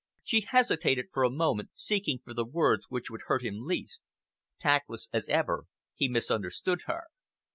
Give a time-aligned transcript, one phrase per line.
[0.23, 4.01] She hesitated for a moment, seeking for the words which would hurt him least.
[4.59, 7.03] Tactless as ever, he misunderstood her.